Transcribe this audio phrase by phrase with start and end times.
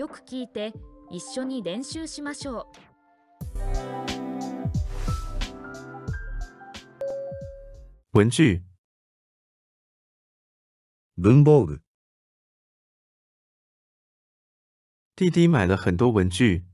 [0.00, 0.72] よく聞いて
[1.10, 3.58] 一緒に練習しましょう。
[8.14, 8.62] 文具。
[11.18, 11.82] 文房具。
[15.16, 16.64] 弟弟买了很多文具。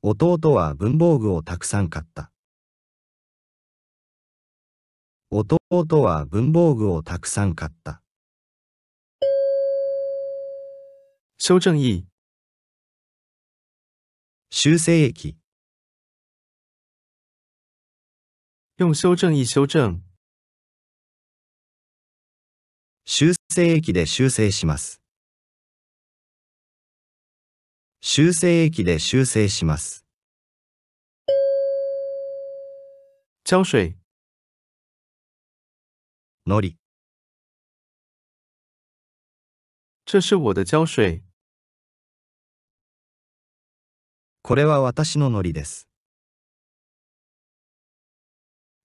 [0.00, 2.32] 弟は文房具をたくさん買った。
[5.30, 5.58] 弟
[6.00, 8.03] は文房具をたくさん買った。
[11.46, 12.06] 修正液。
[14.48, 15.36] 修正液。
[18.78, 20.00] 用修正液修正。
[23.04, 25.02] 修正液で修正します。
[28.00, 30.06] 修正液で修正します。
[33.44, 33.98] 胶水。
[36.46, 36.78] のり。
[40.06, 41.22] 这是我的胶水。
[44.46, 45.88] これは私ののりです。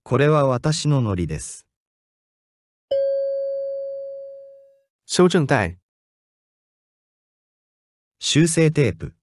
[0.03, 1.67] これは私ののりです。
[5.05, 5.77] 修正带。
[8.19, 9.13] 修正テープ。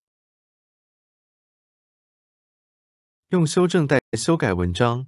[3.31, 5.07] 用修正带修改文章。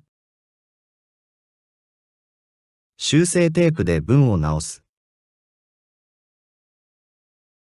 [2.97, 4.83] 修正テープで文を直す。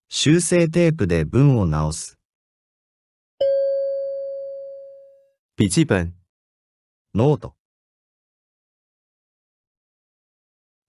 [0.10, 2.15] 修正テープで文を直す。
[5.58, 6.14] 笔記本。
[7.14, 7.56] ノート。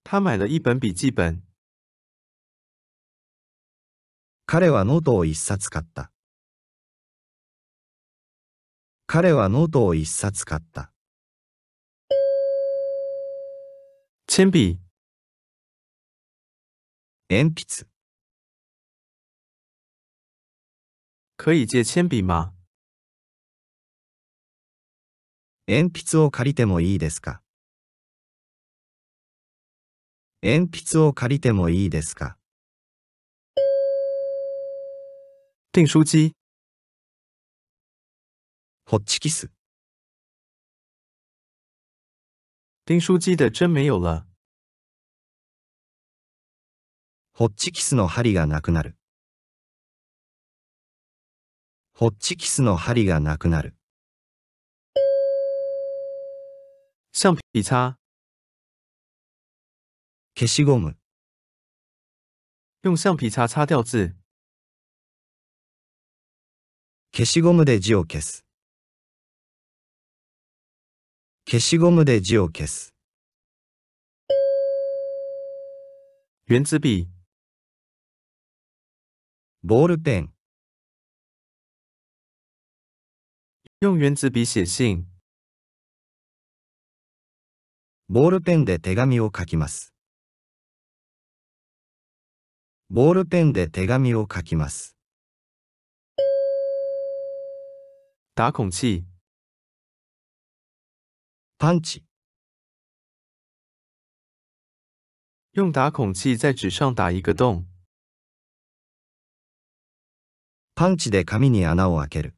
[0.02, 1.44] 他买了一本笔记本。
[4.44, 6.10] 彼はノートを一冊買った。
[9.06, 10.90] 彼はノートを一冊買った。
[14.26, 14.80] 铅筆。
[17.28, 17.86] 鉛筆。
[21.36, 22.55] 可以借铅筆吗？
[25.68, 27.42] 鉛筆を借りてもいいですか？
[30.40, 32.36] 鉛筆を借りてもいいですか？
[35.72, 36.36] 订書機。
[38.84, 39.50] ホッチキス。
[42.84, 44.24] 订书機的針没有了。
[47.32, 48.96] ホッチキスの針がなくなる。
[51.92, 53.75] ホッチキスの針がなくなる。
[57.15, 57.97] 橡皮擦。
[60.35, 60.97] 消しゴム。
[62.83, 64.15] 用橡皮擦擦掉字。
[67.13, 68.45] 消しゴムで字を消す。
[71.45, 72.95] 消しゴムで字を消す。
[76.47, 77.07] 圆珠笔。
[79.63, 80.33] ボールペン。
[83.81, 85.05] 用圆珠笔写信。
[88.08, 89.92] ボールペンで手紙を書きます。
[92.88, 94.96] ボールペンで手紙を書きます。
[98.36, 99.04] 打孔器。
[101.58, 102.04] パンチ。
[105.54, 107.64] 用打孔器在纸上打一个洞。
[110.76, 112.36] パンチで紙に穴を開ける。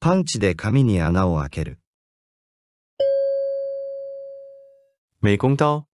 [0.00, 1.83] パンチで紙に穴を開ける。
[5.24, 5.88] 美工刀。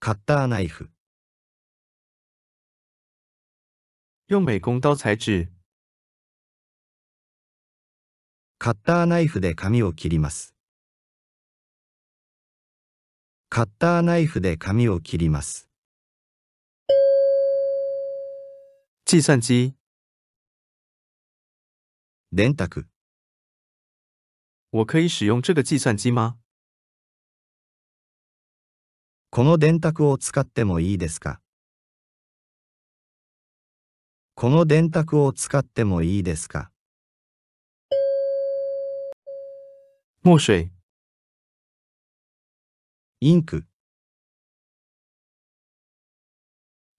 [0.00, 0.88] カッターナイフ。
[4.28, 5.48] 用美工刀裁纸。
[8.56, 10.54] カッターナイフで紙を切ります。
[13.50, 15.68] カッターナイフで紙を切ります。
[19.04, 19.74] 計算機。
[22.32, 22.86] 電卓。
[24.70, 26.38] 我可以使用这个计算机吗？
[29.38, 31.40] この電卓を使ってもいいですか？
[34.34, 36.72] この電卓を使ってもいいですか？
[40.24, 40.72] 墨水。
[43.20, 43.64] インク。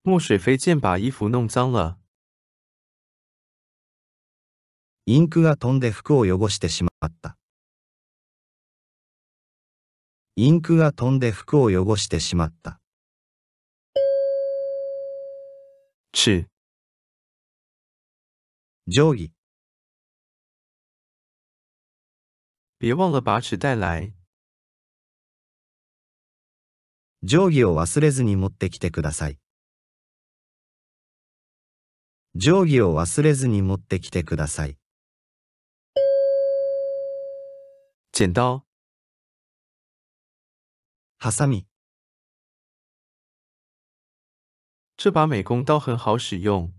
[0.06, 1.98] 墨水飞溅把衣服弄脏了。
[5.08, 7.39] インクが飛んで服を汚してしまった。
[10.42, 12.80] インクが飛んで服を汚してしまった。
[16.14, 16.48] 尺。
[18.88, 19.34] 定規。
[22.80, 24.14] 别忘了把尺带来。
[27.22, 29.40] 定規を忘れずに持ってきてください。
[32.34, 34.78] 定規を忘れずに持ってきてください。
[38.14, 38.69] 剪刀、
[41.22, 41.66] ハサミ、
[44.96, 46.72] 这把美工刀很好使用。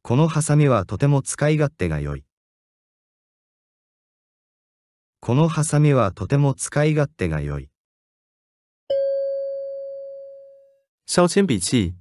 [0.00, 2.24] このハサミはとても使い勝手が良い。
[5.20, 7.68] このハサミはとても使い勝手が良い。
[11.04, 11.94] 削铅笔器、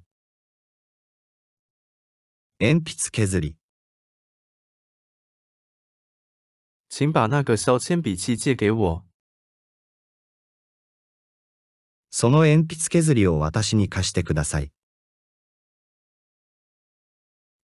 [2.62, 3.58] 鉛筆削り。
[6.88, 9.13] 请把那个削铅笔器借给我。
[12.16, 14.72] その鉛筆削りを私に貸してください。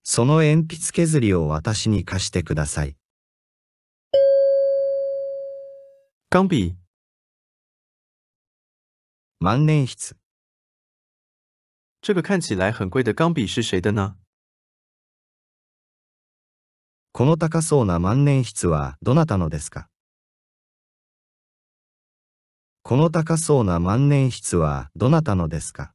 [0.01, 2.97] その鉛筆削りを私に貸してください。
[6.31, 6.73] 钢笔、
[9.39, 10.15] 万年筆。
[12.01, 14.15] 这个看起来很贵的钢笔是谁的呢？
[17.11, 19.91] この高そうな万年筆はどなたのですか？
[22.89, 25.93] この高そうな万年筆はどなたのですか？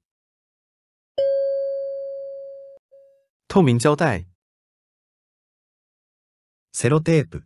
[3.49, 4.29] 透明胶带、
[6.73, 7.43] セロテープ。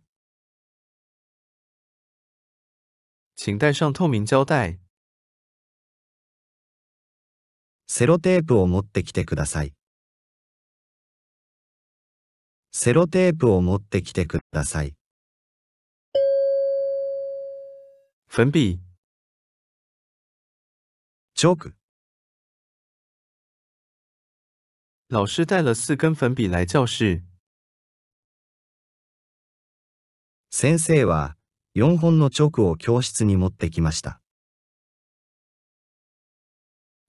[3.35, 4.77] 请带上透明胶带。
[7.87, 9.73] セロテープを持ってきてください。
[12.71, 14.93] セロテープを持ってきてください。
[18.31, 18.77] 粉笔、
[25.07, 27.23] 老师带了四根粉笔来教室。
[30.51, 31.37] 先生は
[31.75, 34.19] 4本のチョークを教室に持ってきました。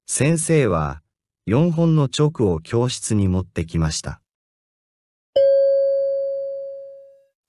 [0.06, 1.02] 先生は
[1.48, 4.22] 4本のチョークを教室に持ってきました。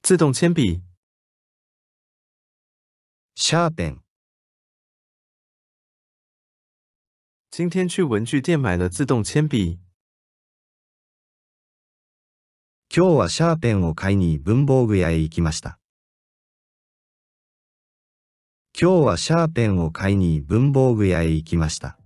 [0.01, 0.81] 自动铅笔、
[3.35, 4.00] シャーペン。
[7.53, 9.77] 今天去文具店买了自动铅笔。
[12.87, 15.77] 今日はシャーペンを買いに文房具屋へ行きました。
[18.73, 22.00] 今日はシャーペンを買いに文房具屋へ行きました。